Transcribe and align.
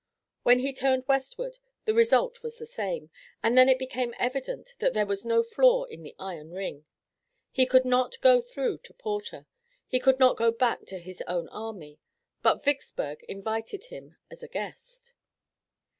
When 0.41 0.57
he 0.57 0.73
turned 0.73 1.07
westward 1.07 1.59
the 1.85 1.93
result 1.93 2.41
was 2.41 2.57
the 2.57 2.65
same, 2.65 3.11
and 3.43 3.55
then 3.55 3.69
it 3.69 3.77
became 3.77 4.15
evident 4.17 4.73
that 4.79 4.93
there 4.95 5.05
was 5.05 5.27
no 5.27 5.43
flaw 5.43 5.83
in 5.83 6.01
the 6.01 6.15
iron 6.17 6.49
ring. 6.49 6.85
He 7.51 7.67
could 7.67 7.85
not 7.85 8.19
go 8.19 8.41
through 8.41 8.79
to 8.79 8.95
Porter, 8.95 9.45
he 9.85 9.99
could 9.99 10.17
not 10.17 10.37
go 10.37 10.49
back 10.51 10.85
to 10.85 10.97
his 10.97 11.21
own 11.27 11.47
army, 11.49 11.99
but 12.41 12.63
Vicksburg 12.63 13.21
invited 13.29 13.85
him 13.93 14.17
as 14.31 14.41
a 14.41 14.47
guest. 14.47 15.13